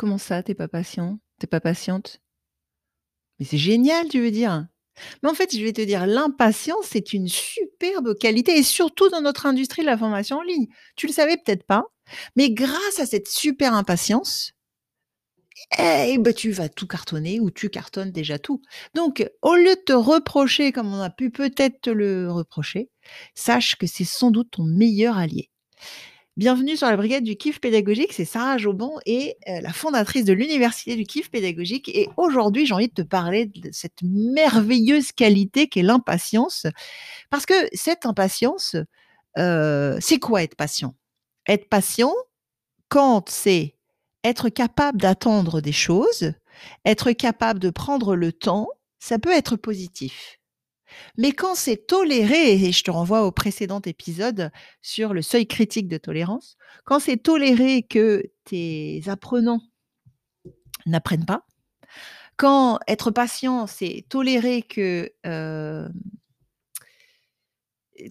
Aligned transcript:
Comment 0.00 0.16
ça, 0.16 0.42
tu 0.42 0.52
es 0.52 0.54
pas 0.54 0.66
patient? 0.66 1.18
Tu 1.38 1.44
es 1.44 1.46
pas 1.46 1.60
patiente? 1.60 2.22
Mais 3.38 3.44
c'est 3.44 3.58
génial, 3.58 4.08
tu 4.08 4.18
veux 4.18 4.30
dire? 4.30 4.66
Mais 5.22 5.28
en 5.28 5.34
fait, 5.34 5.54
je 5.54 5.62
vais 5.62 5.74
te 5.74 5.82
dire, 5.82 6.06
l'impatience, 6.06 6.86
c'est 6.86 7.12
une 7.12 7.28
superbe 7.28 8.16
qualité 8.18 8.56
et 8.56 8.62
surtout 8.62 9.10
dans 9.10 9.20
notre 9.20 9.44
industrie 9.44 9.82
de 9.82 9.86
la 9.86 9.98
formation 9.98 10.38
en 10.38 10.42
ligne. 10.42 10.68
Tu 10.96 11.06
le 11.06 11.12
savais 11.12 11.36
peut-être 11.36 11.66
pas, 11.66 11.84
mais 12.34 12.50
grâce 12.50 12.98
à 12.98 13.04
cette 13.04 13.28
super 13.28 13.74
impatience, 13.74 14.52
eh 15.78 16.16
ben, 16.16 16.32
tu 16.32 16.50
vas 16.50 16.70
tout 16.70 16.86
cartonner 16.86 17.38
ou 17.38 17.50
tu 17.50 17.68
cartonnes 17.68 18.10
déjà 18.10 18.38
tout. 18.38 18.62
Donc, 18.94 19.30
au 19.42 19.54
lieu 19.54 19.74
de 19.74 19.82
te 19.84 19.92
reprocher 19.92 20.72
comme 20.72 20.94
on 20.94 21.02
a 21.02 21.10
pu 21.10 21.30
peut-être 21.30 21.78
te 21.82 21.90
le 21.90 22.32
reprocher, 22.32 22.88
sache 23.34 23.76
que 23.76 23.86
c'est 23.86 24.04
sans 24.04 24.30
doute 24.30 24.52
ton 24.52 24.64
meilleur 24.64 25.18
allié. 25.18 25.50
Bienvenue 26.36 26.76
sur 26.76 26.86
la 26.86 26.96
brigade 26.96 27.24
du 27.24 27.36
kiff 27.36 27.60
pédagogique, 27.60 28.12
c'est 28.12 28.24
Sarah 28.24 28.56
Jobon 28.56 28.98
et 29.04 29.36
euh, 29.48 29.60
la 29.60 29.72
fondatrice 29.72 30.24
de 30.24 30.32
l'université 30.32 30.94
du 30.94 31.02
kiff 31.02 31.28
pédagogique. 31.28 31.88
Et 31.88 32.08
aujourd'hui, 32.16 32.66
j'ai 32.66 32.72
envie 32.72 32.88
de 32.88 32.94
te 32.94 33.02
parler 33.02 33.46
de 33.46 33.68
cette 33.72 34.00
merveilleuse 34.02 35.10
qualité 35.10 35.66
qu'est 35.66 35.82
l'impatience. 35.82 36.66
Parce 37.30 37.46
que 37.46 37.54
cette 37.72 38.06
impatience, 38.06 38.76
euh, 39.38 39.98
c'est 40.00 40.20
quoi 40.20 40.42
être 40.44 40.54
patient? 40.54 40.94
Être 41.48 41.68
patient, 41.68 42.14
quand 42.88 43.28
c'est 43.28 43.74
être 44.22 44.50
capable 44.50 45.00
d'attendre 45.00 45.60
des 45.60 45.72
choses, 45.72 46.32
être 46.84 47.10
capable 47.10 47.58
de 47.58 47.70
prendre 47.70 48.14
le 48.14 48.32
temps, 48.32 48.68
ça 49.00 49.18
peut 49.18 49.32
être 49.32 49.56
positif. 49.56 50.39
Mais 51.16 51.32
quand 51.32 51.54
c'est 51.54 51.86
toléré, 51.86 52.52
et 52.52 52.72
je 52.72 52.82
te 52.82 52.90
renvoie 52.90 53.22
au 53.24 53.32
précédent 53.32 53.80
épisode 53.80 54.50
sur 54.82 55.12
le 55.12 55.22
seuil 55.22 55.46
critique 55.46 55.88
de 55.88 55.98
tolérance, 55.98 56.56
quand 56.84 57.00
c'est 57.00 57.16
toléré 57.16 57.82
que 57.82 58.22
tes 58.44 59.02
apprenants 59.06 59.60
n'apprennent 60.86 61.26
pas, 61.26 61.44
quand 62.36 62.78
être 62.88 63.10
patient, 63.10 63.66
c'est 63.66 64.06
tolérer 64.08 64.62
que 64.62 65.12
euh, 65.26 65.88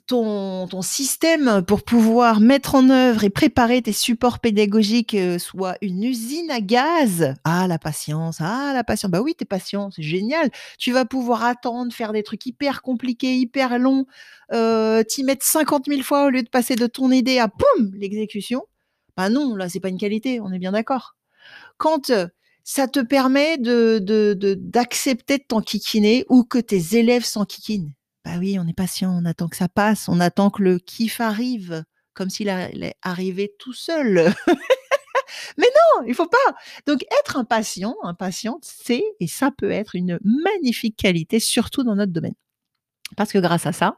ton, 0.07 0.67
système 0.81 1.63
pour 1.65 1.83
pouvoir 1.83 2.39
mettre 2.39 2.75
en 2.75 2.89
œuvre 2.89 3.23
et 3.23 3.29
préparer 3.29 3.81
tes 3.81 3.91
supports 3.91 4.39
pédagogiques 4.39 5.13
euh, 5.13 5.37
soit 5.37 5.77
une 5.81 6.03
usine 6.03 6.49
à 6.51 6.61
gaz? 6.61 7.33
Ah, 7.43 7.67
la 7.67 7.77
patience, 7.79 8.37
ah, 8.39 8.71
la 8.73 8.83
patience. 8.83 9.11
Bah 9.11 9.21
oui, 9.21 9.35
t'es 9.35 9.45
patient, 9.45 9.91
c'est 9.91 10.03
génial. 10.03 10.49
Tu 10.77 10.91
vas 10.91 11.05
pouvoir 11.05 11.43
attendre, 11.43 11.93
faire 11.93 12.13
des 12.13 12.23
trucs 12.23 12.45
hyper 12.45 12.81
compliqués, 12.81 13.35
hyper 13.35 13.77
longs, 13.79 14.05
euh, 14.53 15.03
t'y 15.03 15.23
mettre 15.23 15.45
50 15.45 15.85
000 15.87 16.01
fois 16.01 16.25
au 16.25 16.29
lieu 16.29 16.43
de 16.43 16.49
passer 16.49 16.75
de 16.75 16.87
ton 16.87 17.11
idée 17.11 17.39
à 17.39 17.47
poum, 17.47 17.91
l'exécution. 17.95 18.63
Bah 19.17 19.29
non, 19.29 19.55
là, 19.55 19.69
c'est 19.69 19.79
pas 19.79 19.89
une 19.89 19.97
qualité, 19.97 20.39
on 20.39 20.51
est 20.51 20.59
bien 20.59 20.71
d'accord. 20.71 21.15
Quand 21.77 22.09
euh, 22.09 22.27
ça 22.63 22.87
te 22.87 22.99
permet 22.99 23.57
de, 23.57 23.99
d'accepter 24.55 25.37
de, 25.37 25.43
de 25.43 25.47
t'enquiquiner 25.47 26.25
ou 26.29 26.43
que 26.43 26.59
tes 26.59 26.97
élèves 26.97 27.25
s'enquiquinent 27.25 27.93
bah 28.29 28.37
oui, 28.37 28.59
on 28.59 28.67
est 28.67 28.73
patient, 28.73 29.11
on 29.11 29.25
attend 29.25 29.47
que 29.47 29.55
ça 29.55 29.67
passe, 29.67 30.07
on 30.07 30.19
attend 30.19 30.51
que 30.51 30.61
le 30.61 30.77
kiff 30.77 31.19
arrive, 31.19 31.83
comme 32.13 32.29
s'il 32.29 32.47
allait 32.47 32.93
arriver 33.01 33.55
tout 33.57 33.73
seul. 33.73 34.31
Mais 35.57 35.65
non, 35.65 36.05
il 36.05 36.13
faut 36.13 36.27
pas. 36.27 36.37
Donc 36.85 37.03
être 37.21 37.37
impatient, 37.37 37.95
impatiente, 38.03 38.63
c'est 38.63 39.03
et 39.19 39.25
ça 39.25 39.49
peut 39.49 39.71
être 39.71 39.95
une 39.95 40.19
magnifique 40.23 40.95
qualité, 40.95 41.39
surtout 41.39 41.83
dans 41.83 41.95
notre 41.95 42.11
domaine. 42.11 42.35
Parce 43.17 43.31
que 43.31 43.39
grâce 43.39 43.65
à 43.65 43.71
ça, 43.71 43.97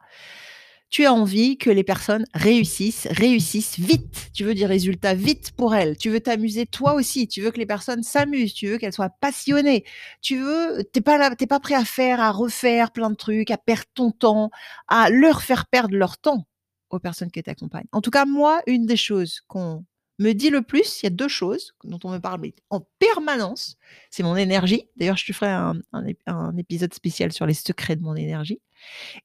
tu 0.91 1.05
as 1.05 1.13
envie 1.13 1.57
que 1.57 1.69
les 1.69 1.85
personnes 1.85 2.25
réussissent, 2.33 3.07
réussissent 3.09 3.79
vite. 3.79 4.29
Tu 4.33 4.43
veux 4.43 4.53
des 4.53 4.65
résultats 4.65 5.13
vite 5.13 5.53
pour 5.55 5.73
elles. 5.73 5.97
Tu 5.97 6.09
veux 6.09 6.19
t'amuser 6.19 6.65
toi 6.65 6.93
aussi. 6.93 7.29
Tu 7.29 7.41
veux 7.41 7.49
que 7.49 7.57
les 7.57 7.65
personnes 7.65 8.03
s'amusent. 8.03 8.53
Tu 8.53 8.67
veux 8.67 8.77
qu'elles 8.77 8.91
soient 8.91 9.09
passionnées. 9.09 9.85
Tu 10.21 10.37
veux, 10.37 10.83
t'es 10.91 10.99
pas 10.99 11.17
là, 11.17 11.33
t'es 11.33 11.47
pas 11.47 11.61
prêt 11.61 11.75
à 11.75 11.85
faire, 11.85 12.19
à 12.19 12.31
refaire 12.31 12.91
plein 12.91 13.09
de 13.09 13.15
trucs, 13.15 13.51
à 13.51 13.57
perdre 13.57 13.85
ton 13.93 14.11
temps, 14.11 14.51
à 14.89 15.09
leur 15.09 15.43
faire 15.43 15.65
perdre 15.67 15.95
leur 15.95 16.17
temps 16.17 16.45
aux 16.89 16.99
personnes 16.99 17.31
qui 17.31 17.41
t'accompagnent. 17.41 17.87
En 17.93 18.01
tout 18.01 18.11
cas, 18.11 18.25
moi, 18.25 18.61
une 18.67 18.85
des 18.85 18.97
choses 18.97 19.39
qu'on 19.47 19.85
me 20.21 20.33
dit 20.33 20.49
le 20.49 20.61
plus, 20.61 21.01
il 21.01 21.05
y 21.05 21.07
a 21.07 21.09
deux 21.09 21.27
choses 21.27 21.73
dont 21.83 21.99
on 22.03 22.11
me 22.11 22.19
parle 22.19 22.41
en 22.69 22.85
permanence. 22.99 23.77
C'est 24.09 24.23
mon 24.23 24.35
énergie. 24.35 24.87
D'ailleurs, 24.95 25.17
je 25.17 25.25
te 25.25 25.33
ferai 25.33 25.47
un, 25.47 26.57
épisode 26.57 26.93
spécial 26.93 27.31
sur 27.31 27.45
les 27.45 27.53
secrets 27.53 27.95
de 27.95 28.03
mon 28.03 28.15
énergie. 28.15 28.61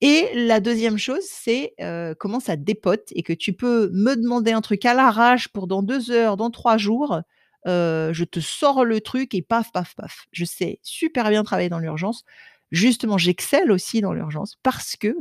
Et 0.00 0.28
la 0.34 0.60
deuxième 0.60 0.98
chose, 0.98 1.22
c'est 1.22 1.74
euh, 1.80 2.14
comment 2.18 2.40
ça 2.40 2.56
dépote 2.56 3.04
et 3.10 3.22
que 3.22 3.32
tu 3.32 3.52
peux 3.52 3.90
me 3.92 4.16
demander 4.16 4.52
un 4.52 4.60
truc 4.60 4.84
à 4.84 4.94
l'arrache 4.94 5.48
pour 5.48 5.66
dans 5.66 5.82
deux 5.82 6.10
heures, 6.10 6.36
dans 6.36 6.50
trois 6.50 6.78
jours. 6.78 7.20
Euh, 7.66 8.12
je 8.12 8.24
te 8.24 8.40
sors 8.40 8.84
le 8.84 9.00
truc 9.00 9.34
et 9.34 9.42
paf, 9.42 9.72
paf, 9.72 9.94
paf. 9.94 10.26
Je 10.32 10.44
sais 10.44 10.78
super 10.82 11.28
bien 11.30 11.44
travailler 11.44 11.68
dans 11.68 11.78
l'urgence. 11.78 12.24
Justement, 12.70 13.18
j'excelle 13.18 13.70
aussi 13.70 14.00
dans 14.00 14.12
l'urgence 14.12 14.56
parce 14.62 14.96
que 14.96 15.16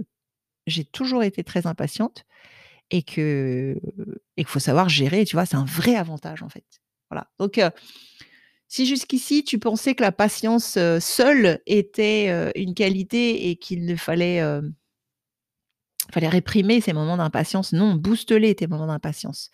j'ai 0.67 0.85
toujours 0.85 1.23
été 1.23 1.43
très 1.43 1.67
impatiente 1.67 2.25
et 2.91 3.03
que 3.03 3.79
et 4.37 4.43
qu'il 4.43 4.51
faut 4.51 4.59
savoir 4.59 4.89
gérer. 4.89 5.25
Tu 5.25 5.35
vois, 5.35 5.45
c'est 5.45 5.55
un 5.55 5.65
vrai 5.65 5.95
avantage 5.95 6.43
en 6.43 6.49
fait. 6.49 6.65
Voilà. 7.09 7.27
Donc 7.39 7.57
euh, 7.57 7.69
si 8.67 8.85
jusqu'ici 8.85 9.43
tu 9.43 9.59
pensais 9.59 9.95
que 9.95 10.01
la 10.01 10.11
patience 10.11 10.77
seule 10.99 11.59
était 11.65 12.51
une 12.55 12.73
qualité 12.73 13.49
et 13.49 13.57
qu'il 13.57 13.85
ne 13.85 13.95
fallait, 13.95 14.41
réprimer 16.15 16.81
ces 16.81 16.91
moments 16.91 17.17
d'impatience, 17.17 17.73
non, 17.73 17.93
booste-les 17.93 18.55
tes 18.55 18.67
moments 18.67 18.87
d'impatience. 18.87 19.51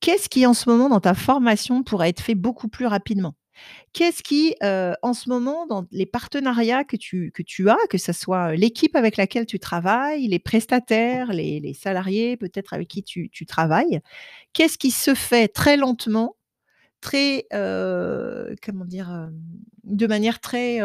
Qu'est-ce 0.00 0.28
qui 0.28 0.46
en 0.46 0.54
ce 0.54 0.68
moment 0.68 0.88
dans 0.88 1.00
ta 1.00 1.14
formation 1.14 1.82
pourrait 1.82 2.10
être 2.10 2.20
fait 2.20 2.34
beaucoup 2.34 2.68
plus 2.68 2.86
rapidement? 2.86 3.34
Qu'est-ce 3.92 4.22
qui, 4.22 4.54
en 4.62 5.14
ce 5.14 5.28
moment, 5.28 5.66
dans 5.66 5.84
les 5.90 6.06
partenariats 6.06 6.84
que 6.84 6.96
tu, 6.96 7.32
que 7.32 7.42
tu 7.42 7.68
as, 7.68 7.78
que 7.88 7.98
ce 7.98 8.12
soit 8.12 8.54
l'équipe 8.54 8.94
avec 8.94 9.16
laquelle 9.16 9.46
tu 9.46 9.58
travailles, 9.58 10.28
les 10.28 10.38
prestataires, 10.38 11.32
les, 11.32 11.74
salariés 11.74 12.36
peut-être 12.36 12.72
avec 12.72 12.88
qui 12.88 13.02
tu, 13.02 13.30
tu 13.30 13.46
travailles, 13.46 14.00
qu'est-ce 14.52 14.78
qui 14.78 14.90
se 14.90 15.14
fait 15.14 15.48
très 15.48 15.76
lentement 15.76 16.36
très, 17.00 17.46
comment 17.50 18.84
dire, 18.84 19.30
de 19.84 20.06
manière 20.06 20.40
très 20.40 20.80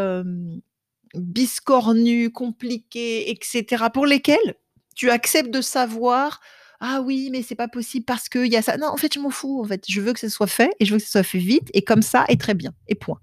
biscornue, 1.14 2.32
compliquée, 2.32 3.30
etc., 3.30 3.86
pour 3.94 4.06
lesquels 4.06 4.56
tu 4.96 5.10
acceptes 5.10 5.52
de 5.52 5.62
savoir 5.62 6.40
ah 6.80 7.02
oui, 7.02 7.30
mais 7.32 7.42
c'est 7.42 7.56
pas 7.56 7.68
possible 7.68 8.06
parce 8.06 8.30
qu'il 8.30 8.48
y 8.48 8.58
a 8.58 8.62
ça. 8.62 8.78
Non, 8.78 8.88
en 8.88 8.98
fait, 8.98 9.14
je 9.14 9.20
m'en 9.20 9.30
fous. 9.30 9.62
En 9.62 9.68
fait, 9.68 9.84
je 9.88 10.02
veux 10.02 10.14
que 10.14 10.20
ça 10.20 10.30
soit 10.30 10.48
fait 10.48 10.72
et 10.80 10.86
je 10.86 10.92
veux 10.92 10.98
que 10.98 11.04
ça 11.06 11.12
soit 11.12 11.24
fait 11.24 11.40
vite 11.40 11.70
et 11.74 11.82
comme 11.82 12.02
ça 12.02 12.26
et 12.28 12.38
très 12.38 12.54
bien 12.54 12.74
et 12.88 12.96
point. 12.96 13.20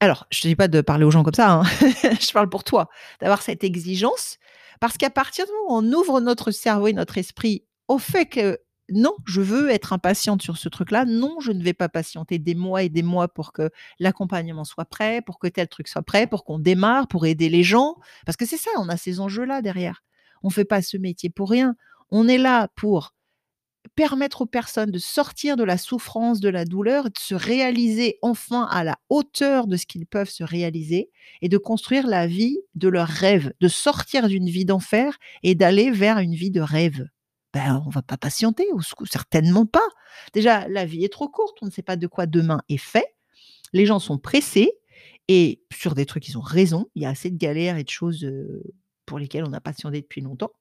Alors, 0.00 0.26
je 0.30 0.46
ne 0.46 0.52
dis 0.52 0.56
pas 0.56 0.68
de 0.68 0.80
parler 0.80 1.04
aux 1.04 1.10
gens 1.10 1.24
comme 1.24 1.34
ça. 1.34 1.52
Hein. 1.52 1.62
je 2.20 2.32
parle 2.32 2.48
pour 2.48 2.62
toi, 2.62 2.88
d'avoir 3.20 3.42
cette 3.42 3.64
exigence 3.64 4.38
parce 4.80 4.96
qu'à 4.96 5.10
partir 5.10 5.44
du 5.46 5.52
moment 5.52 5.74
où 5.74 5.78
on 5.78 5.92
ouvre 5.92 6.20
notre 6.20 6.50
cerveau 6.50 6.86
et 6.86 6.92
notre 6.92 7.18
esprit 7.18 7.64
au 7.88 7.98
fait 7.98 8.26
que 8.26 8.58
non, 8.90 9.14
je 9.26 9.42
veux 9.42 9.68
être 9.70 9.92
impatiente 9.92 10.40
sur 10.40 10.56
ce 10.56 10.68
truc-là. 10.68 11.04
Non, 11.04 11.40
je 11.40 11.52
ne 11.52 11.62
vais 11.62 11.74
pas 11.74 11.90
patienter 11.90 12.38
des 12.38 12.54
mois 12.54 12.82
et 12.82 12.88
des 12.88 13.02
mois 13.02 13.28
pour 13.28 13.52
que 13.52 13.70
l'accompagnement 13.98 14.64
soit 14.64 14.86
prêt, 14.86 15.20
pour 15.20 15.38
que 15.38 15.46
tel 15.46 15.68
truc 15.68 15.88
soit 15.88 16.02
prêt, 16.02 16.26
pour 16.26 16.44
qu'on 16.44 16.58
démarre, 16.58 17.06
pour 17.06 17.26
aider 17.26 17.50
les 17.50 17.62
gens. 17.62 17.96
Parce 18.24 18.36
que 18.36 18.46
c'est 18.46 18.56
ça, 18.56 18.70
on 18.78 18.88
a 18.88 18.96
ces 18.96 19.20
enjeux-là 19.20 19.60
derrière. 19.60 20.02
On 20.42 20.48
ne 20.48 20.52
fait 20.52 20.64
pas 20.64 20.80
ce 20.80 20.96
métier 20.96 21.28
pour 21.28 21.50
rien. 21.50 21.76
On 22.10 22.28
est 22.28 22.38
là 22.38 22.68
pour 22.74 23.14
permettre 23.94 24.42
aux 24.42 24.46
personnes 24.46 24.90
de 24.90 24.98
sortir 24.98 25.56
de 25.56 25.64
la 25.64 25.76
souffrance, 25.78 26.40
de 26.40 26.48
la 26.48 26.64
douleur, 26.64 27.04
de 27.04 27.18
se 27.18 27.34
réaliser 27.34 28.18
enfin 28.22 28.64
à 28.70 28.84
la 28.84 28.96
hauteur 29.08 29.66
de 29.66 29.76
ce 29.76 29.86
qu'ils 29.86 30.06
peuvent 30.06 30.30
se 30.30 30.44
réaliser 30.44 31.10
et 31.42 31.48
de 31.48 31.58
construire 31.58 32.06
la 32.06 32.26
vie 32.26 32.58
de 32.74 32.88
leur 32.88 33.08
rêve, 33.08 33.52
de 33.60 33.68
sortir 33.68 34.28
d'une 34.28 34.48
vie 34.48 34.64
d'enfer 34.64 35.18
et 35.42 35.54
d'aller 35.54 35.90
vers 35.90 36.18
une 36.18 36.34
vie 36.34 36.50
de 36.50 36.60
rêve 36.60 37.06
ben, 37.54 37.82
on 37.86 37.90
va 37.90 38.02
pas 38.02 38.18
patienter, 38.18 38.66
certainement 39.10 39.64
pas. 39.64 39.88
Déjà, 40.34 40.68
la 40.68 40.84
vie 40.84 41.04
est 41.04 41.12
trop 41.12 41.28
courte, 41.28 41.56
on 41.62 41.66
ne 41.66 41.70
sait 41.70 41.82
pas 41.82 41.96
de 41.96 42.06
quoi 42.06 42.26
demain 42.26 42.60
est 42.68 42.76
fait. 42.76 43.16
Les 43.72 43.86
gens 43.86 43.98
sont 43.98 44.18
pressés 44.18 44.70
et 45.28 45.62
sur 45.72 45.94
des 45.94 46.06
trucs, 46.06 46.28
ils 46.28 46.36
ont 46.36 46.42
raison. 46.42 46.90
Il 46.94 47.02
y 47.02 47.06
a 47.06 47.10
assez 47.10 47.30
de 47.30 47.38
galères 47.38 47.78
et 47.78 47.84
de 47.84 47.88
choses 47.88 48.30
pour 49.06 49.18
lesquelles 49.18 49.44
on 49.44 49.52
a 49.54 49.60
patienté 49.60 50.02
depuis 50.02 50.20
longtemps 50.20 50.52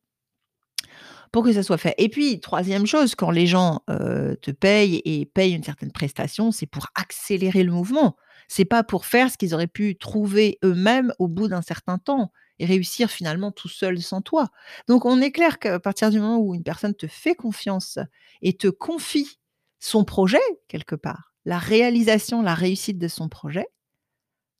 pour 1.31 1.43
que 1.43 1.53
ça 1.53 1.63
soit 1.63 1.77
fait. 1.77 1.95
Et 1.97 2.09
puis, 2.09 2.39
troisième 2.39 2.85
chose, 2.85 3.15
quand 3.15 3.31
les 3.31 3.47
gens 3.47 3.81
te 3.87 4.51
payent 4.51 5.01
et 5.05 5.25
payent 5.25 5.53
une 5.53 5.63
certaine 5.63 5.91
prestation, 5.91 6.51
c'est 6.51 6.65
pour 6.65 6.87
accélérer 6.95 7.63
le 7.63 7.71
mouvement. 7.71 8.15
C'est 8.47 8.65
pas 8.65 8.83
pour 8.83 9.05
faire 9.05 9.29
ce 9.29 9.37
qu'ils 9.37 9.53
auraient 9.53 9.67
pu 9.67 9.97
trouver 9.97 10.57
eux-mêmes 10.63 11.13
au 11.19 11.27
bout 11.27 11.47
d'un 11.47 11.61
certain 11.61 11.97
temps 11.97 12.31
et 12.59 12.65
réussir 12.65 13.11
finalement 13.11 13.51
tout 13.51 13.67
seul 13.67 14.01
sans 14.01 14.21
toi. 14.21 14.47
Donc 14.87 15.05
on 15.05 15.21
est 15.21 15.31
clair 15.31 15.59
qu'à 15.59 15.79
partir 15.79 16.09
du 16.09 16.19
moment 16.19 16.37
où 16.37 16.55
une 16.55 16.63
personne 16.63 16.95
te 16.95 17.07
fait 17.07 17.35
confiance 17.35 17.99
et 18.41 18.53
te 18.53 18.67
confie 18.67 19.39
son 19.79 20.05
projet 20.05 20.39
quelque 20.67 20.95
part, 20.95 21.33
la 21.45 21.59
réalisation, 21.59 22.41
la 22.41 22.55
réussite 22.55 22.97
de 22.97 23.07
son 23.07 23.29
projet, 23.29 23.67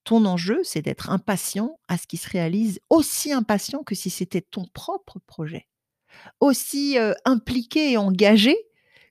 ton 0.03 0.25
enjeu, 0.25 0.61
c'est 0.63 0.81
d'être 0.81 1.09
impatient 1.09 1.79
à 1.87 1.97
ce 1.97 2.07
qu'il 2.07 2.19
se 2.19 2.29
réalise, 2.29 2.79
aussi 2.89 3.33
impatient 3.33 3.83
que 3.83 3.95
si 3.95 4.09
c'était 4.09 4.41
ton 4.41 4.65
propre 4.73 5.19
projet, 5.25 5.67
aussi 6.39 6.97
impliqué 7.25 7.91
et 7.91 7.97
engagé 7.97 8.55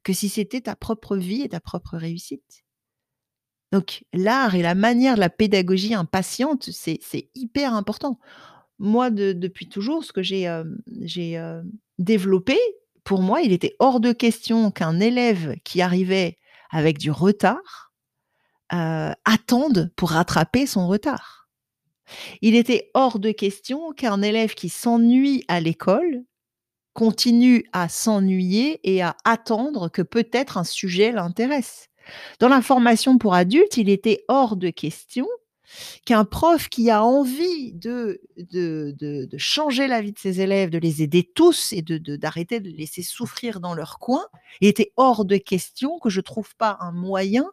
que 0.03 0.13
si 0.13 0.29
c'était 0.29 0.61
ta 0.61 0.77
propre 0.77 1.17
vie 1.17 1.43
et 1.43 1.49
ta 1.49 1.61
propre 1.61 1.97
réussite. 1.97 2.65
Donc 3.73 4.05
l'art 4.13 4.55
et 4.55 4.63
la 4.63 4.75
manière 4.75 5.17
de 5.17 5.21
la 5.21 5.31
pédagogie 5.31 5.95
impatiente, 5.95 6.71
c'est 6.71 7.01
hyper 7.35 7.75
important. 7.75 8.19
Moi, 8.79 9.11
de 9.11 9.33
depuis 9.33 9.69
toujours, 9.69 10.05
ce 10.05 10.13
que 10.13 10.23
j'ai, 10.23 10.49
développé, 11.99 12.59
pour 13.05 13.23
moi, 13.23 13.41
il 13.41 13.53
était 13.53 13.75
hors 13.79 14.01
de 14.01 14.13
question 14.13 14.71
qu'un 14.71 15.01
élève 15.01 15.57
qui 15.65 15.83
arrivait 15.83 16.37
avec 16.71 16.99
du 16.99 17.11
retard, 17.11 17.93
attende 18.69 19.93
pour 19.97 20.11
rattraper 20.11 20.67
son 20.67 20.87
retard. 20.89 21.49
Il 22.41 22.55
était 22.55 22.91
hors 22.95 23.19
de 23.19 23.33
question 23.33 23.93
qu'un 23.93 24.23
élève 24.23 24.55
qui 24.55 24.69
s'ennuie 24.69 25.45
à 25.49 25.61
l'école 25.61 26.23
continue 26.97 27.67
à 27.75 27.91
s'ennuyer 27.91 28.81
et 28.83 29.03
à 29.03 29.19
attendre 29.25 29.91
que 29.91 30.01
peut-être 30.01 30.57
un 30.57 30.65
sujet 30.65 31.13
l'intéresse. 31.13 31.89
Dans 32.41 32.49
la 32.49 32.63
formation 32.63 33.19
pour 33.19 33.35
adultes, 33.35 33.77
il 33.77 33.91
était 33.91 34.25
hors 34.29 34.57
de 34.57 34.71
question 34.71 35.27
qu'un 36.07 36.25
prof 36.25 36.71
qui 36.71 36.89
a 36.91 37.05
envie 37.05 37.75
de 37.75 38.23
de 38.39 38.95
de 38.99 39.29
changer 39.37 39.89
la 39.89 40.01
vie 40.01 40.13
de 40.13 40.19
ses 40.19 40.41
élèves, 40.41 40.71
de 40.71 40.79
les 40.79 41.03
aider 41.03 41.23
tous 41.23 41.75
et 41.75 41.83
d'arrêter 41.83 42.61
de 42.61 42.71
les 42.71 42.77
laisser 42.77 43.03
souffrir 43.03 43.61
dans 43.61 43.75
leur 43.75 43.99
coin, 43.99 44.25
il 44.63 44.69
était 44.69 44.93
hors 44.97 45.27
de 45.27 45.37
question 45.37 45.99
que 45.99 46.09
je 46.09 46.23
trouve 46.23 46.57
pas 46.57 46.79
un 46.81 46.93
moyen 46.93 47.45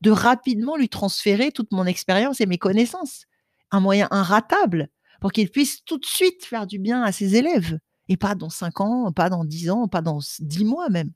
de 0.00 0.12
rapidement 0.12 0.76
lui 0.76 0.88
transférer 0.88 1.50
toute 1.50 1.72
mon 1.72 1.86
expérience 1.86 2.40
et 2.40 2.46
mes 2.46 2.58
connaissances. 2.58 3.24
Un 3.72 3.80
moyen 3.80 4.06
inratable 4.12 4.90
pour 5.20 5.32
qu'il 5.32 5.50
puisse 5.50 5.82
tout 5.84 5.98
de 5.98 6.06
suite 6.06 6.44
faire 6.44 6.68
du 6.68 6.78
bien 6.78 7.02
à 7.02 7.10
ses 7.10 7.34
élèves 7.34 7.80
et 8.12 8.16
pas 8.16 8.34
dans 8.34 8.50
5 8.50 8.80
ans, 8.80 9.10
pas 9.10 9.30
dans 9.30 9.44
10 9.44 9.70
ans, 9.70 9.88
pas 9.88 10.02
dans 10.02 10.20
s 10.20 10.40
10 10.42 10.64
mois 10.64 10.90
même. 10.90 11.12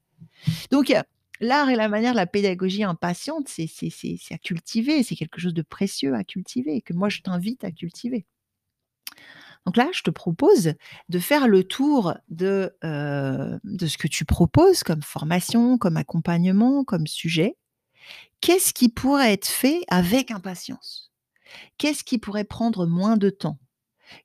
Donc 0.70 0.90
heu, 0.90 1.02
l'art 1.40 1.69
et 1.69 1.76
la 1.76 1.88
manière 1.88 2.12
de 2.12 2.16
la 2.16 2.26
pédagogie 2.26 2.84
impatiente, 2.84 3.48
c'est 3.48 3.69
à 4.31 4.38
cultiver, 4.38 5.02
c'est 5.02 5.14
quelque 5.14 5.40
chose 5.40 5.54
de 5.54 5.62
précieux 5.62 6.14
à 6.14 6.25
cultiver, 6.25 6.81
que 6.81 6.94
moi 6.94 7.08
je 7.10 7.20
t'invite 7.20 7.64
à 7.64 7.70
cultiver. 7.70 8.25
Donc 9.66 9.76
là, 9.76 9.88
je 9.93 10.02
te 10.02 10.10
propose 10.10 10.75
de 11.08 11.19
faire 11.19 11.48
le 11.48 11.64
tour 11.64 12.14
de, 12.28 12.72
de 12.82 13.87
ce 13.87 13.98
que 13.98 14.06
tu 14.06 14.25
proposes 14.25 14.84
comme 14.84 15.02
formation, 15.02 15.76
comme 15.76 15.96
accompagnement, 15.96 16.84
comme 16.84 17.08
sujet. 17.08 17.56
Qu'est-ce 18.40 18.72
qui 18.72 18.88
pourrait 18.88 19.32
être 19.32 19.48
fait 19.48 19.82
avec 19.88 20.31
impatience? 20.31 21.10
Qu'est-ce 21.78 22.04
qui 22.04 22.19
pourrait 22.19 22.44
prendre 22.44 22.87
moins 22.87 23.16
de 23.16 23.28
temps? 23.28 23.58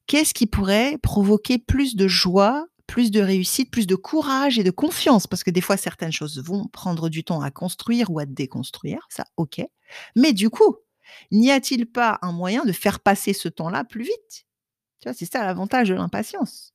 Qu'est-ce 0.07 0.33
qui 0.33 0.47
pourrait 0.47 0.97
provoquer 1.01 1.57
plus 1.57 1.95
de 1.95 2.07
joie, 2.07 2.67
plus 2.87 3.11
de 3.11 3.21
réussite, 3.21 3.71
plus 3.71 3.87
de 3.87 3.95
courage 3.95 4.59
et 4.59 4.63
de 4.63 4.71
confiance? 4.71 5.27
Parce 5.27 5.43
que 5.43 5.51
des 5.51 5.61
fois, 5.61 5.77
certaines 5.77 6.11
choses 6.11 6.41
vont 6.43 6.67
prendre 6.67 7.09
du 7.09 7.23
temps 7.23 7.41
à 7.41 7.51
construire 7.51 8.11
ou 8.11 8.19
à 8.19 8.25
déconstruire, 8.25 9.05
ça 9.09 9.25
OK. 9.37 9.61
Mais 10.15 10.33
du 10.33 10.49
coup, 10.49 10.77
n'y 11.31 11.51
a-t-il 11.51 11.85
pas 11.85 12.19
un 12.21 12.31
moyen 12.31 12.65
de 12.65 12.71
faire 12.71 12.99
passer 12.99 13.33
ce 13.33 13.49
temps-là 13.49 13.83
plus 13.83 14.03
vite? 14.03 14.45
Tu 15.01 15.09
vois? 15.09 15.13
C'est 15.13 15.31
ça 15.31 15.43
l'avantage 15.45 15.89
de 15.89 15.95
l'impatience. 15.95 16.73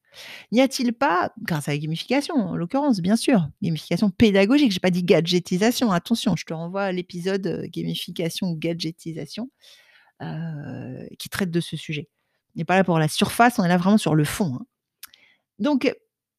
N'y 0.52 0.60
a-t-il 0.62 0.92
pas, 0.94 1.32
grâce 1.42 1.68
à 1.68 1.72
la 1.72 1.78
gamification 1.78 2.34
en 2.36 2.56
l'occurrence, 2.56 3.00
bien 3.00 3.16
sûr, 3.16 3.48
gamification 3.62 4.10
pédagogique, 4.10 4.72
j'ai 4.72 4.80
pas 4.80 4.90
dit 4.90 5.04
gadgetisation, 5.04 5.92
attention, 5.92 6.36
je 6.36 6.44
te 6.46 6.54
renvoie 6.54 6.84
à 6.84 6.92
l'épisode, 6.92 7.46
heu, 7.46 7.66
gamification 7.68 8.48
ou 8.48 8.56
gadgetisation, 8.56 9.50
heu, 10.22 11.08
qui 11.18 11.28
traite 11.30 11.50
de 11.50 11.60
ce 11.60 11.76
sujet. 11.76 12.08
N'est 12.56 12.64
pas 12.64 12.76
là 12.76 12.84
pour 12.84 12.98
la 12.98 13.08
surface, 13.08 13.58
on 13.58 13.64
est 13.64 13.68
là 13.68 13.76
vraiment 13.76 13.98
sur 13.98 14.14
le 14.14 14.24
fond, 14.24 14.56
hein. 14.60 14.66
Donc 15.58 15.94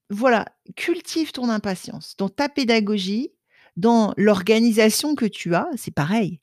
voilà, 0.09 0.45
cultive 0.75 1.31
ton 1.31 1.49
impatience 1.49 2.15
dans 2.17 2.29
ta 2.29 2.49
pédagogie, 2.49 3.31
dans 3.77 4.13
l'organisation 4.17 5.15
que 5.15 5.25
tu 5.25 5.55
as, 5.55 5.67
c'est 5.75 5.93
pareil. 5.93 6.39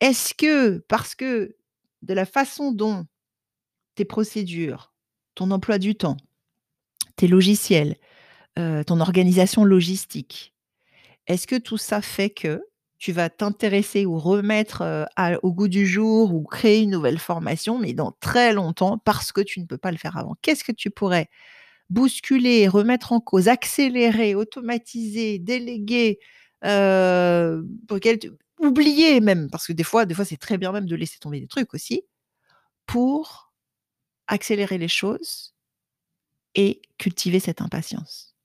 Est-ce 0.00 0.34
que 0.34 0.78
parce 0.88 1.14
que 1.14 1.56
de 2.02 2.14
la 2.14 2.26
façon 2.26 2.72
dont 2.72 3.06
tes 3.96 4.04
procédures, 4.04 4.92
ton 5.34 5.50
emploi 5.50 5.78
du 5.78 5.94
temps, 5.96 6.16
tes 7.16 7.28
logiciels, 7.28 7.96
heu, 8.58 8.84
ton 8.86 9.00
organisation 9.00 9.64
logistique, 9.64 10.54
est-ce 11.26 11.46
que 11.46 11.56
tout 11.56 11.78
ça 11.78 12.02
fait 12.02 12.30
que 12.30 12.62
tu 13.00 13.12
vas 13.12 13.30
t'intéresser 13.30 14.06
ou 14.06 14.18
remettre, 14.18 15.08
au 15.42 15.52
goût 15.52 15.68
du 15.68 15.86
jour 15.86 16.34
ou 16.34 16.44
créer 16.44 16.82
une 16.82 16.90
nouvelle 16.90 17.18
formation, 17.18 17.78
mais 17.78 17.94
dans 17.94 18.12
très 18.20 18.52
longtemps 18.52 18.98
parce 18.98 19.32
que 19.32 19.40
tu 19.40 19.58
ne 19.58 19.64
peux 19.66 19.78
pas 19.78 19.90
le 19.90 19.96
faire 19.96 20.16
avant? 20.18 20.36
Qu'est-ce 20.42 20.62
que 20.62 20.70
tu 20.72 20.90
pourrais 20.90 21.28
bousculer, 21.88 22.68
remettre 22.68 23.12
en 23.12 23.20
cause, 23.20 23.48
accélérer, 23.48 24.34
automatiser, 24.36 25.38
déléguer, 25.38 26.20
oublier 28.60 29.20
même, 29.20 29.48
parce 29.50 29.66
que 29.66 29.72
des 29.72 29.82
fois 29.82 30.04
des 30.04 30.14
fois 30.14 30.26
c'est 30.26 30.36
très 30.36 30.58
bien 30.58 30.70
même 30.70 30.86
de 30.86 30.94
laisser 30.94 31.18
tomber 31.18 31.40
des 31.40 31.48
trucs 31.48 31.72
aussi, 31.74 32.02
pour 32.86 33.50
accélérer 34.28 34.78
les 34.78 34.88
choses 34.88 35.54
et 36.54 36.82
cultiver 36.98 37.40
cette 37.40 37.62
impatience. 37.62 38.36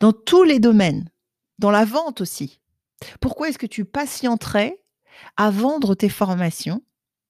Dans 0.00 0.12
tous 0.12 0.42
les 0.42 0.58
domaines, 0.58 1.08
dans 1.58 1.70
la 1.70 1.84
vente 1.84 2.20
aussi. 2.20 2.60
Pourquoi 3.20 3.48
est-ce 3.48 3.58
que 3.58 3.66
tu 3.66 3.84
patienterais 3.84 4.82
à 5.36 5.50
vendre 5.50 5.94
tes 5.94 6.08
formations? 6.08 6.82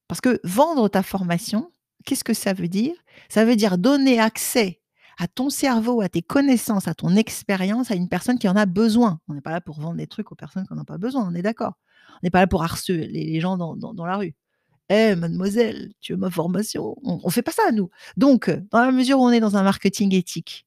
Parce 0.09 0.21
que 0.21 0.41
vendre 0.45 0.89
ta 0.89 1.03
formation, 1.03 1.71
qu'est-ce 2.05 2.25
que 2.25 2.35
ça 2.35 2.53
veut 2.53 2.69
dire? 2.69 2.95
Ça 3.29 3.45
veut 3.45 3.57
dire 3.57 3.79
donner 3.79 4.19
accès 4.19 4.81
à 5.19 5.27
ton 5.27 5.51
cerveau, 5.51 6.01
à 6.01 6.09
tes 6.09 6.23
connaissances, 6.23 6.89
à 6.89 6.95
ton 6.95 7.17
expérience, 7.17 7.91
à 7.91 7.95
une 7.95 8.09
personne 8.09 8.39
qui 8.39 8.49
en 8.49 8.57
a 8.57 8.67
besoin. 8.67 9.21
On 9.29 9.35
n'est 9.35 9.41
pas 9.41 9.51
là 9.51 9.61
pour 9.61 9.81
vendre 9.81 9.97
des 9.97 10.07
trucs 10.07 10.31
aux 10.31 10.37
personnes 10.37 10.67
qui 10.67 10.73
en 10.73 10.79
ont 10.79 10.85
pas 10.85 10.99
besoin, 10.99 11.29
on 11.29 11.35
est 11.35 11.43
d'accord? 11.43 11.75
On 12.15 12.21
n'est 12.23 12.31
pas 12.31 12.41
là 12.41 12.47
pour 12.47 12.63
harceler 12.63 13.09
les 13.09 13.41
gens 13.41 13.57
dans 13.57 14.07
la 14.07 14.17
rue. 14.17 14.35
«Eh 14.91 15.15
mademoiselle, 15.17 15.93
tu 16.01 16.13
veux 16.15 16.19
ma 16.19 16.31
formation?» 16.31 16.97
on 17.03 17.21
on 17.23 17.31
fait 17.31 17.43
pas 17.43 17.53
ça 17.53 17.71
nous. 17.73 17.91
Donc 18.17 18.51
dans 18.71 18.81
la 18.81 18.91
mesure 18.91 19.21
où 19.21 19.25
on 19.25 19.31
est 19.31 19.41
dans 19.41 19.57
un 19.57 19.63
marketing 19.63 20.15
éthique, 20.15 20.67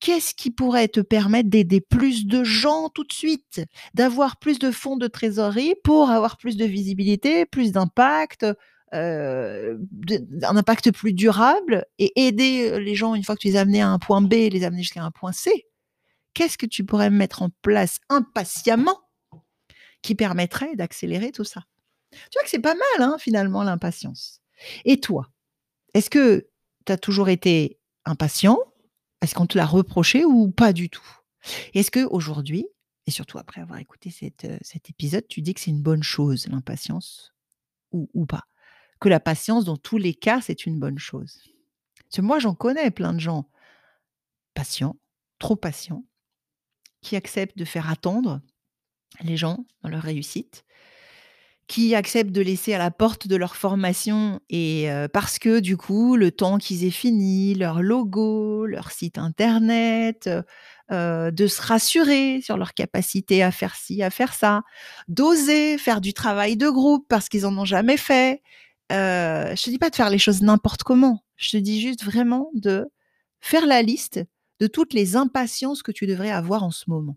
qu'est-ce 0.00 0.34
qui 0.34 0.50
pourrait 0.50 0.88
te 0.88 1.00
permettre 1.00 1.48
d'aider 1.48 1.80
plus 1.80 2.26
de 2.26 2.44
gens 2.44 2.88
tout 2.88 3.04
de 3.04 3.12
suite? 3.12 3.62
D'avoir 3.94 4.38
plus 4.38 4.58
de 4.58 4.70
fonds 4.70 4.96
de 4.96 5.06
trésorerie 5.06 5.74
pour 5.84 6.10
avoir 6.10 6.36
plus 6.36 6.56
de 6.56 6.64
visibilité, 6.64 7.46
plus 7.46 7.72
d'impact, 7.72 8.46
de 8.92 10.44
un 10.44 10.56
impact 10.56 10.92
plus 10.92 11.12
durable 11.12 11.84
et 11.98 12.12
aider, 12.26 12.70
heu, 12.70 12.78
les 12.78 12.94
gens 12.94 13.14
une 13.14 13.24
fois 13.24 13.34
que 13.34 13.40
tu 13.40 13.48
les 13.48 13.56
as 13.56 13.60
amenés 13.60 13.82
à 13.82 13.88
un 13.88 13.98
point 13.98 14.22
B, 14.22 14.32
les 14.32 14.64
amener 14.64 14.82
jusqu'à 14.82 15.02
un 15.02 15.10
point 15.10 15.32
C? 15.32 15.66
Qu'est-ce 16.34 16.58
que 16.58 16.66
tu 16.66 16.84
pourrais 16.84 17.10
mettre 17.10 17.42
en 17.42 17.50
place 17.62 17.98
impatiemment 18.08 18.98
qui 20.02 20.14
permettrait 20.14 20.76
d'accélérer 20.76 21.32
tout 21.32 21.44
ça? 21.44 21.64
Tu 22.12 22.18
vois 22.34 22.42
que 22.44 22.50
c'est 22.50 22.60
pas 22.60 22.74
mal, 22.74 23.08
hein, 23.08 23.16
finalement 23.18 23.62
l'impatience. 23.62 24.40
Et 24.84 25.00
toi, 25.00 25.30
est-ce 25.94 26.08
que 26.10 26.48
tu 26.86 26.92
as 26.92 26.98
toujours 26.98 27.28
été 27.28 27.78
impatient? 28.04 28.58
Est-ce 29.26 29.34
qu'on 29.34 29.46
te 29.48 29.58
l'a 29.58 29.66
reproché 29.66 30.24
ou 30.24 30.52
pas 30.52 30.72
du 30.72 30.88
tout? 30.88 31.04
Est-ce 31.74 31.90
qu'aujourd'hui 31.90 32.68
et 33.06 33.10
surtout 33.10 33.38
après 33.38 33.60
avoir 33.60 33.80
écouté 33.80 34.08
cet, 34.10 34.44
heu, 34.44 34.56
cet 34.62 34.88
épisode, 34.88 35.26
tu 35.26 35.42
dis 35.42 35.52
que 35.52 35.60
c'est 35.60 35.72
une 35.72 35.82
bonne 35.82 36.04
chose 36.04 36.46
l'impatience 36.46 37.34
ou 37.90 38.08
ou 38.14 38.24
pas? 38.24 38.44
Que 39.00 39.08
la 39.08 39.18
patience 39.18 39.64
dans 39.64 39.76
tous 39.76 39.98
les 39.98 40.14
cas, 40.14 40.40
c'est 40.40 40.64
une 40.64 40.78
bonne 40.78 41.00
chose? 41.00 41.40
Parce 42.04 42.18
que 42.18 42.22
moi 42.22 42.38
j'en 42.38 42.54
connais 42.54 42.92
plein 42.92 43.14
de 43.14 43.18
gens 43.18 43.50
patients, 44.54 44.96
trop 45.40 45.56
patients, 45.56 46.04
qui 47.00 47.16
acceptent 47.16 47.58
de 47.58 47.64
faire 47.64 47.90
attendre 47.90 48.40
les 49.22 49.36
gens 49.36 49.66
dans 49.82 49.88
leur 49.88 50.02
réussite, 50.02 50.64
qui 51.68 51.94
acceptent 51.96 52.30
de 52.32 52.40
laisser 52.42 52.74
à 52.74 52.78
la 52.78 52.90
porte 52.92 53.26
de 53.26 53.34
leur 53.36 53.56
formation 53.56 54.40
et 54.50 54.88
heu, 54.90 55.08
parce 55.08 55.38
que 55.40 55.58
du 55.60 55.76
coup, 55.76 56.16
le 56.16 56.30
temps 56.30 56.58
qu'ils 56.58 56.84
aient 56.84 56.90
fini 56.90 57.54
leur 57.54 57.82
logo, 57.82 58.66
leur 58.66 58.92
site 58.92 59.18
internet, 59.18 60.28
heu 60.28 60.42
heu, 60.92 61.32
de 61.32 61.46
se 61.48 61.60
rassurer 61.62 62.40
sur 62.42 62.56
leur 62.56 62.74
capacité 62.74 63.42
à 63.42 63.50
faire 63.50 63.74
ci, 63.74 64.02
à 64.02 64.10
faire 64.10 64.32
ça, 64.34 64.62
d'oser 65.08 65.78
faire 65.78 66.00
du 66.00 66.12
travail 66.14 66.56
de 66.56 66.68
groupe 66.70 67.06
parce 67.08 67.28
qu'ils 67.28 67.46
en 67.46 67.56
ont 67.58 67.64
jamais 67.64 67.96
fait. 67.96 68.42
Je 68.90 69.60
te 69.62 69.70
dis 69.70 69.78
pas 69.78 69.90
de 69.90 69.96
faire 69.96 70.10
les 70.10 70.18
choses 70.18 70.42
n'importe 70.42 70.84
comment. 70.84 71.24
Je 71.36 71.50
te 71.50 71.56
dis 71.56 71.80
juste 71.80 72.04
vraiment 72.04 72.50
de 72.54 72.86
faire 73.40 73.66
la 73.66 73.82
liste 73.82 74.20
de 74.60 74.66
toutes 74.68 74.94
les 74.94 75.16
impatiences 75.16 75.82
que 75.82 75.92
tu 75.92 76.06
devrais 76.06 76.30
avoir 76.30 76.62
en 76.64 76.70
ce 76.70 76.84
moment 76.88 77.16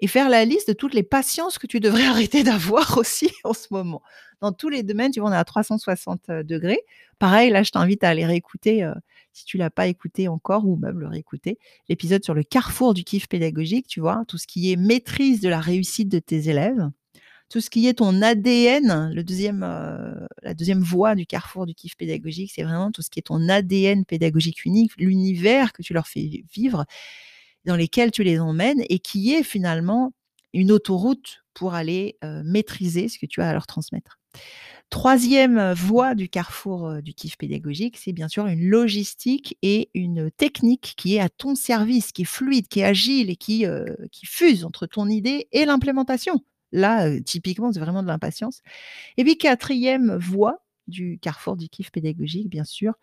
et 0.00 0.06
faire 0.06 0.28
la 0.28 0.44
liste 0.44 0.68
de 0.68 0.72
toutes 0.72 0.94
les 0.94 1.02
patiences 1.02 1.58
que 1.58 1.66
tu 1.66 1.80
devrais 1.80 2.04
arrêter 2.06 2.42
d'avoir 2.42 2.98
aussi 2.98 3.30
en 3.44 3.52
ce 3.52 3.66
moment. 3.70 4.02
Dans 4.40 4.52
tous 4.52 4.68
les 4.68 4.82
domaines, 4.82 5.10
tu 5.12 5.20
vois, 5.20 5.30
on 5.30 5.32
est 5.32 5.36
à 5.36 5.44
360, 5.44 6.28
heu, 6.30 6.44
degrés. 6.44 6.80
Pareil, 7.18 7.50
là, 7.50 7.62
je 7.62 7.70
t'invite 7.70 8.04
à 8.04 8.10
aller 8.10 8.24
réécouter, 8.26 8.84
heu, 8.84 8.94
si 9.32 9.44
tu 9.44 9.56
l'as 9.58 9.70
pas 9.70 9.86
écouté 9.88 10.28
encore 10.28 10.66
ou 10.66 10.76
même 10.76 11.00
le 11.00 11.08
réécouter, 11.08 11.58
l'épisode 11.88 12.24
sur 12.24 12.34
le 12.34 12.42
carrefour 12.44 12.94
du 12.94 13.04
kiff 13.04 13.28
pédagogique, 13.28 13.86
tu 13.88 14.00
vois? 14.00 14.22
Tout 14.28 14.38
ce 14.38 14.46
qui 14.46 14.72
est 14.72 14.76
maîtrise 14.76 15.40
de 15.40 15.48
la 15.48 15.60
réussite 15.60 16.08
de 16.08 16.18
tes 16.20 16.48
élèves, 16.48 16.88
tout 17.48 17.60
ce 17.60 17.70
qui 17.70 17.88
est 17.88 17.94
ton 17.94 18.20
ADN, 18.22 19.10
le 19.14 19.22
2e, 19.24 19.62
heu, 19.64 20.26
la 20.42 20.54
2e 20.54 20.82
voie 20.82 21.14
du 21.14 21.26
carrefour 21.26 21.66
du 21.66 21.74
kiff 21.74 21.96
pédagogique, 21.96 22.52
c'est 22.54 22.62
vraiment 22.62 22.90
tout 22.92 23.02
ce 23.02 23.10
qui 23.10 23.18
est 23.20 23.22
ton 23.22 23.48
ADN 23.48 24.04
pédagogique 24.04 24.64
unique, 24.66 24.92
l'univers 24.98 25.72
que 25.72 25.82
tu 25.82 25.94
leur 25.94 26.06
fais 26.08 26.44
vivre, 26.52 26.84
dans 27.64 27.76
lesquels 27.76 28.10
tu 28.10 28.22
les 28.22 28.38
emmènes 28.40 28.82
et 28.88 28.98
qui 28.98 29.34
est 29.34 29.42
finalement 29.42 30.12
une 30.54 30.72
autoroute 30.72 31.44
pour 31.54 31.74
aller, 31.74 32.16
heu, 32.24 32.42
maîtriser 32.44 33.08
ce 33.08 33.18
que 33.18 33.26
tu 33.26 33.42
as 33.42 33.50
à 33.50 33.52
leur 33.52 33.66
transmettre. 33.66 34.18
Troisième 34.90 35.72
voie 35.74 36.14
du 36.14 36.28
carrefour, 36.30 36.88
heu, 36.88 37.02
du 37.02 37.12
kiff 37.14 37.36
pédagogique, 37.36 37.98
c'est 37.98 38.12
bien 38.12 38.28
sûr 38.28 38.46
une 38.46 38.62
logistique 38.68 39.58
et 39.62 39.90
une 39.94 40.30
technique 40.30 40.94
qui 40.96 41.16
est 41.16 41.20
à 41.20 41.28
ton 41.28 41.54
service, 41.54 42.12
qui 42.12 42.22
est 42.22 42.24
fluide, 42.24 42.68
qui 42.68 42.80
est 42.80 42.84
agile 42.84 43.30
et 43.30 43.36
qui, 43.36 43.66
heu, 43.66 43.84
qui 44.12 44.26
fuse 44.26 44.64
entre 44.64 44.86
ton 44.86 45.08
idée 45.08 45.48
et 45.52 45.66
l'implémentation. 45.66 46.42
Là, 46.72 47.08
typiquement, 47.20 47.72
c'est 47.72 47.80
vraiment 47.80 48.02
de 48.02 48.08
l'impatience. 48.08 48.62
Et 49.16 49.24
puis 49.24 49.38
quatrième 49.38 50.16
voie 50.16 50.62
du 50.88 51.18
carrefour 51.20 51.56
du 51.56 51.68
kiff 51.68 51.90
pédagogique, 51.92 52.48
bien 52.50 52.64
sûr, 52.64 52.94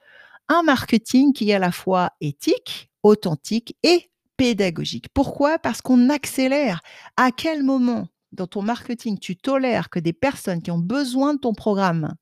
un 0.49 0.63
marketing 0.63 1.33
qui 1.33 1.49
est 1.51 1.55
à 1.55 1.59
la 1.59 1.71
fois 1.71 2.11
éthique, 2.21 2.89
authentique 3.03 3.77
et 3.83 4.09
pédagogique. 4.37 5.07
Pourquoi? 5.13 5.59
Parce 5.59 5.81
qu'on 5.81 6.09
accélère. 6.09 6.81
À 7.17 7.31
quel 7.31 7.63
moment 7.63 8.07
dans 8.31 8.47
ton 8.47 8.61
marketing, 8.61 9.17
tu 9.17 9.35
tolères 9.37 9.89
que 9.89 9.99
des 9.99 10.13
personnes 10.13 10.61
qui 10.61 10.71
ont 10.71 10.79
besoin 10.79 11.33
de 11.33 11.39
ton 11.39 11.53
programme, 11.53 12.15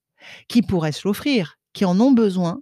qui 0.47 0.61
pourraient 0.61 0.91
se 0.91 1.07
l'offrir, 1.07 1.57
qui 1.73 1.85
en 1.85 1.99
ont 1.99 2.11
besoin, 2.11 2.61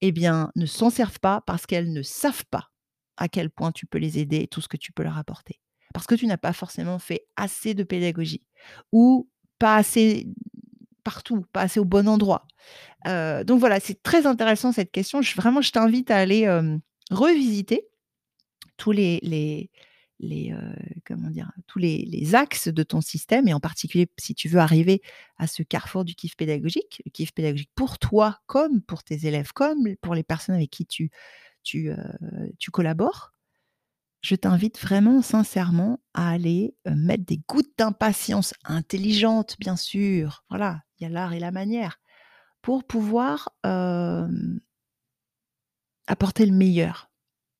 eh 0.00 0.12
bien, 0.12 0.50
ne 0.56 0.66
s'en 0.66 0.90
servent 0.90 1.20
pas 1.20 1.42
parce 1.46 1.66
qu'elles 1.66 1.92
ne 1.92 2.02
savent 2.02 2.44
pas 2.50 2.70
à 3.16 3.28
quel 3.28 3.50
point 3.50 3.72
tu 3.72 3.86
peux 3.86 3.98
les 3.98 4.18
aider 4.18 4.38
et 4.38 4.46
tout 4.46 4.60
ce 4.60 4.68
que 4.68 4.76
tu 4.76 4.92
peux 4.92 5.02
leur 5.02 5.18
apporter. 5.18 5.60
Parce 5.94 6.06
que 6.06 6.14
tu 6.14 6.26
n'as 6.26 6.36
pas 6.36 6.52
forcément 6.52 6.98
fait 6.98 7.26
assez 7.36 7.74
de 7.74 7.82
pédagogie 7.82 8.42
ou 8.92 9.30
pas 9.58 9.76
assez 9.76 10.28
partout, 11.04 11.44
pas 11.52 11.62
assez 11.62 11.80
au 11.80 11.84
bon 11.84 12.08
endroit. 12.08 12.46
Heu, 13.06 13.44
donc 13.44 13.60
voilà, 13.60 13.80
c'est 13.80 14.02
très 14.02 14.26
intéressant 14.26 14.72
cette 14.72 14.90
question. 14.90 15.20
Vraiment, 15.36 15.62
je 15.62 15.70
t'invite 15.70 16.10
à 16.10 16.16
aller, 16.16 16.40
hem, 16.40 16.80
revisiter 17.10 17.86
tous 18.76 18.92
les 18.92 20.50
heu, 20.52 20.74
comment 21.06 21.30
dire? 21.30 21.50
Tous 21.66 21.78
les 21.78 22.04
les 22.06 22.34
axes 22.34 22.68
de 22.68 22.82
ton 22.82 23.00
système 23.00 23.48
et 23.48 23.54
en 23.54 23.60
particulier 23.60 24.08
si 24.18 24.34
tu 24.34 24.48
veux 24.48 24.60
arriver 24.60 25.02
à 25.38 25.46
ce 25.46 25.62
carrefour 25.62 26.04
du 26.04 26.14
kiff 26.14 26.36
pédagogique, 26.36 27.02
le 27.06 27.10
kiff 27.10 27.32
pédagogique 27.34 27.70
pour 27.74 27.98
toi 27.98 28.38
comme 28.46 28.82
pour 28.82 29.04
tes 29.04 29.26
élèves, 29.26 29.52
comme 29.54 29.96
pour 30.02 30.14
les 30.14 30.22
personnes 30.24 30.54
avec 30.56 30.70
qui 30.70 30.86
tu 30.86 31.10
tu, 31.64 31.90
heu, 31.90 31.96
tu 32.58 32.70
collabores. 32.70 33.32
Je 34.22 34.34
t'invite 34.36 34.80
vraiment 34.80 35.22
sincèrement 35.22 36.00
à 36.14 36.30
aller, 36.30 36.74
heu, 36.88 36.94
mettre 36.96 37.24
des 37.26 37.40
gouttes 37.48 37.72
d'impatience 37.78 38.54
intelligente 38.64 39.56
bien 39.60 39.76
sûr, 39.76 40.44
voilà, 40.50 40.82
il 41.00 41.04
y 41.04 41.06
a 41.06 41.10
l'art 41.10 41.32
et 41.34 41.40
la 41.40 41.52
manière, 41.52 42.00
pour 42.62 42.84
pouvoir, 42.86 43.50
apporter 46.08 46.46
le 46.46 46.52
meilleur, 46.52 47.10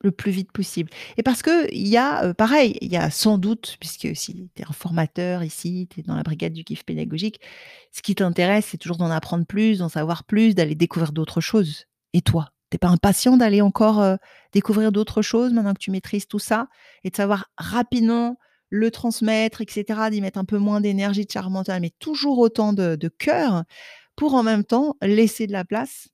le 0.03 0.11
plus 0.13 0.31
vite 0.31 0.53
possible. 0.53 0.91
Et 1.17 1.23
parce 1.23 1.43
qu'il 1.43 1.89
y 1.89 1.97
a, 1.97 2.27
heu, 2.29 2.35
pareil, 2.35 2.77
il 2.83 2.93
y 2.93 2.97
a 2.97 3.11
sans 3.11 3.39
doute, 3.39 3.77
puisque 3.81 4.15
si 4.17 4.51
tu 4.55 4.63
es 4.63 4.67
un 4.69 4.73
formateur 4.73 5.43
ici, 5.43 5.89
tu 5.91 6.01
es 6.01 6.03
dans 6.03 6.17
la 6.17 6.23
brigade 6.23 6.53
du 6.53 6.65
kiff 6.65 6.85
pédagogique, 6.85 7.41
ce 7.93 8.03
qui 8.03 8.15
t'intéresse, 8.15 8.67
c'est 8.71 8.79
toujours 8.79 8.99
d'en 8.99 9.11
apprendre 9.11 9.47
plus, 9.47 9.79
d'en 9.79 9.89
savoir 9.89 10.25
plus, 10.25 10.55
d'aller 10.55 10.75
découvrir 10.75 11.13
d'autres 11.13 11.41
choses. 11.41 11.85
Et 12.13 12.21
toi? 12.23 12.51
Tu 12.71 12.77
es 12.77 12.79
pas 12.79 12.89
impatient 12.89 13.37
d'aller 13.37 13.63
encore, 13.63 14.03
heu, 14.03 14.19
découvrir 14.53 14.93
d'autres 14.93 15.23
choses 15.23 15.53
maintenant 15.53 15.73
que 15.75 15.79
tu 15.81 15.91
maîtrises 15.91 16.27
tout 16.29 16.39
ça? 16.41 16.69
Et 17.05 17.11
de 17.11 17.17
savoir 17.17 17.47
rapidement 17.59 18.39
le 18.71 18.91
transmettre 18.91 19.61
et 19.63 19.67
cetera, 19.69 20.11
d'y 20.11 20.21
mettre 20.21 20.39
un 20.39 20.45
peu 20.45 20.59
moins 20.59 20.81
d'énergie, 20.81 21.25
de 21.25 21.31
charge 21.31 21.49
mentale, 21.51 21.81
mais 21.81 21.93
toujours 22.01 22.39
autant 22.39 22.73
de 22.73 22.97
de 22.97 23.09
cœur, 23.09 23.63
pour 24.17 24.35
en 24.35 24.43
même 24.45 24.65
temps 24.65 24.97
laisser 25.03 25.47
de 25.47 25.53
la 25.53 25.65
place 25.65 26.09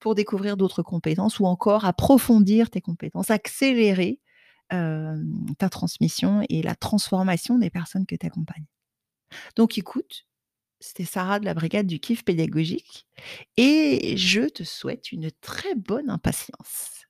pour 0.00 0.14
découvrir 0.14 0.56
d'autres 0.56 0.82
compétences 0.82 1.40
ou 1.40 1.46
encore 1.46 1.84
approfondir 1.84 2.70
tes 2.70 2.80
compétences, 2.80 3.30
accélérer, 3.30 4.20
ta 4.70 5.68
transmission 5.70 6.44
et 6.48 6.62
la 6.62 6.74
transformation 6.74 7.58
des 7.58 7.70
personnes 7.70 8.06
que 8.06 8.16
tu 8.16 8.26
accompagnes. 8.26 8.66
Donc 9.56 9.78
écoute, 9.78 10.26
c'était 10.80 11.04
Sarah 11.04 11.40
de 11.40 11.44
la 11.44 11.54
brigade 11.54 11.86
du 11.86 12.00
kiff 12.00 12.24
pédagogique 12.24 13.06
et 13.56 14.16
je 14.16 14.42
te 14.48 14.62
souhaite 14.62 15.10
une 15.10 15.30
très 15.40 15.74
bonne 15.74 16.10
impatience. 16.10 17.07